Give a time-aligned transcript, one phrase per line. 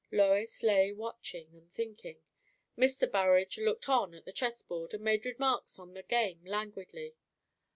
[0.11, 2.23] Lois lay watching and thinking.
[2.75, 3.05] Mr.
[3.11, 7.13] Burrage looked on at the chess board, and made remarks on the game languidly.